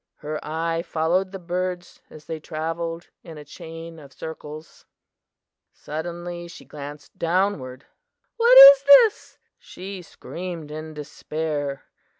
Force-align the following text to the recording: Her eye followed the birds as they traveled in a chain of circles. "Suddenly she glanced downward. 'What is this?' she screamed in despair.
Her 0.15 0.43
eye 0.43 0.81
followed 0.81 1.31
the 1.31 1.37
birds 1.37 2.01
as 2.09 2.25
they 2.25 2.39
traveled 2.39 3.09
in 3.21 3.37
a 3.37 3.45
chain 3.45 3.99
of 3.99 4.11
circles. 4.13 4.87
"Suddenly 5.73 6.47
she 6.47 6.65
glanced 6.65 7.19
downward. 7.19 7.85
'What 8.37 8.57
is 8.57 8.81
this?' 8.81 9.37
she 9.59 10.01
screamed 10.01 10.71
in 10.71 10.95
despair. 10.95 11.83